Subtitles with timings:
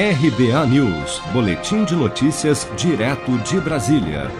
[0.00, 4.30] RBA News, Boletim de Notícias, direto de Brasília.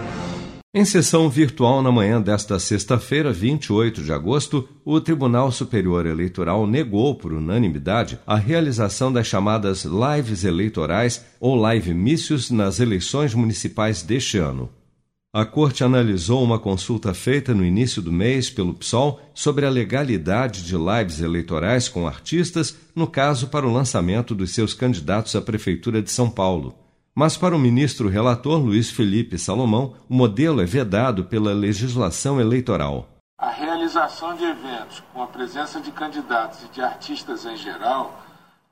[0.73, 7.13] Em sessão virtual na manhã desta sexta-feira, 28 de agosto, o Tribunal Superior Eleitoral negou,
[7.13, 14.37] por unanimidade, a realização das chamadas lives eleitorais ou live mícios nas eleições municipais deste
[14.37, 14.69] ano.
[15.31, 20.65] A Corte analisou uma consulta feita no início do mês pelo PSOL sobre a legalidade
[20.65, 26.01] de lives eleitorais com artistas, no caso para o lançamento dos seus candidatos à Prefeitura
[26.01, 26.73] de São Paulo.
[27.13, 33.07] Mas para o ministro relator Luiz Felipe Salomão, o modelo é vedado pela legislação eleitoral.
[33.37, 38.19] A realização de eventos com a presença de candidatos e de artistas em geral,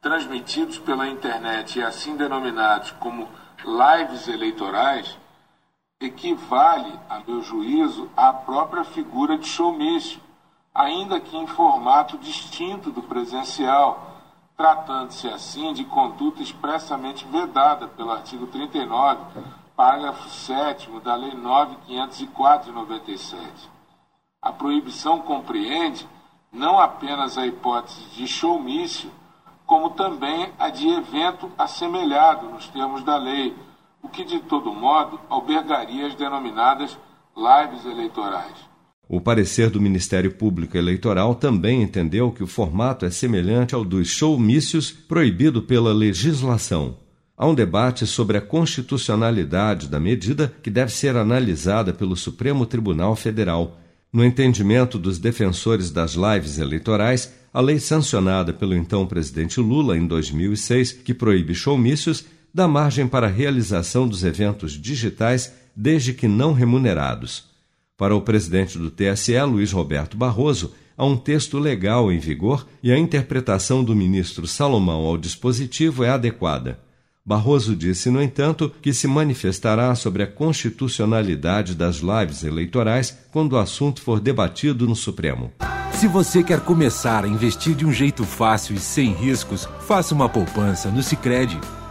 [0.02, 3.28] transmitidos pela internet e assim denominados como
[3.64, 5.16] lives eleitorais,
[6.00, 10.22] equivale, a meu juízo, à própria figura de showmício,
[10.74, 14.22] ainda que em formato distinto do presencial,
[14.56, 19.42] tratando-se assim de conduta expressamente vedada pelo artigo 39,
[19.76, 23.70] parágrafo 7 da Lei 9.504 de 97.
[24.42, 26.08] A proibição compreende
[26.52, 29.12] não apenas a hipótese de showmício,
[29.66, 33.56] como também a de evento assemelhado nos termos da lei,
[34.02, 36.98] o que de todo modo albergaria as denominadas
[37.36, 38.68] lives eleitorais.
[39.10, 44.10] O parecer do Ministério Público Eleitoral também entendeu que o formato é semelhante ao dos
[44.10, 46.98] showmícios proibido pela legislação.
[47.38, 53.16] Há um debate sobre a constitucionalidade da medida que deve ser analisada pelo Supremo Tribunal
[53.16, 53.80] Federal.
[54.12, 60.06] No entendimento dos defensores das lives eleitorais, a lei sancionada pelo então presidente Lula em
[60.06, 62.26] 2006, que proíbe showmícios,
[62.58, 67.46] dá margem para a realização dos eventos digitais, desde que não remunerados.
[67.96, 72.92] Para o presidente do TSE, Luiz Roberto Barroso, há um texto legal em vigor e
[72.92, 76.80] a interpretação do ministro Salomão ao dispositivo é adequada.
[77.24, 83.58] Barroso disse, no entanto, que se manifestará sobre a constitucionalidade das lives eleitorais quando o
[83.60, 85.52] assunto for debatido no Supremo.
[85.92, 90.28] Se você quer começar a investir de um jeito fácil e sem riscos, faça uma
[90.28, 91.60] poupança no Sicredi.